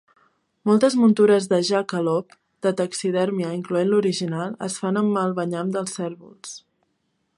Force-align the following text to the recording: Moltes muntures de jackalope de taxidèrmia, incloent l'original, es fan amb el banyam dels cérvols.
Moltes 0.67 0.95
muntures 1.01 1.47
de 1.51 1.59
jackalope 1.67 2.39
de 2.67 2.71
taxidèrmia, 2.79 3.51
incloent 3.59 3.93
l'original, 3.93 4.57
es 4.69 4.79
fan 4.85 4.99
amb 5.03 5.21
el 5.25 5.37
banyam 5.41 5.71
dels 5.77 5.95
cérvols. 6.01 6.57